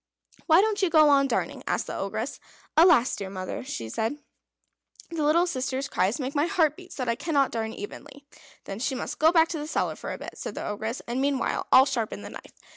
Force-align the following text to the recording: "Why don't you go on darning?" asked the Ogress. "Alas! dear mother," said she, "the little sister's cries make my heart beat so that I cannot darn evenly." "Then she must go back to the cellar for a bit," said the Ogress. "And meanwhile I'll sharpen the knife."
"Why 0.47 0.61
don't 0.61 0.81
you 0.81 0.89
go 0.89 1.09
on 1.09 1.27
darning?" 1.27 1.61
asked 1.67 1.85
the 1.85 1.95
Ogress. 1.95 2.39
"Alas! 2.75 3.15
dear 3.15 3.29
mother," 3.29 3.63
said 3.63 3.71
she, 4.17 5.15
"the 5.15 5.23
little 5.23 5.45
sister's 5.45 5.87
cries 5.87 6.19
make 6.19 6.33
my 6.33 6.47
heart 6.47 6.75
beat 6.75 6.91
so 6.91 7.05
that 7.05 7.11
I 7.11 7.15
cannot 7.15 7.51
darn 7.51 7.71
evenly." 7.73 8.25
"Then 8.63 8.79
she 8.79 8.95
must 8.95 9.19
go 9.19 9.31
back 9.31 9.47
to 9.49 9.59
the 9.59 9.67
cellar 9.67 9.95
for 9.95 10.11
a 10.11 10.17
bit," 10.17 10.39
said 10.39 10.55
the 10.55 10.65
Ogress. 10.67 11.03
"And 11.07 11.21
meanwhile 11.21 11.67
I'll 11.71 11.85
sharpen 11.85 12.23
the 12.23 12.31
knife." 12.31 12.53